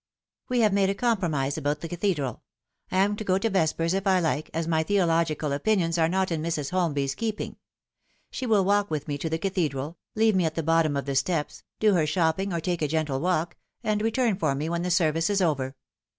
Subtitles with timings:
[0.49, 2.41] "We have made a compromise about the Cathedral.
[2.91, 3.17] I am 332 The Fntal Three.
[3.17, 6.71] to go to vespers if I like, as my theological opinions are not in Mrs.
[6.71, 7.57] Holmby's keeping.
[8.31, 11.13] She will walk with me to the Cathedral, leave me at the bottom of the
[11.15, 14.89] steps, do her shopping or take a gentle walk, and return for me when the
[14.89, 15.75] service is over.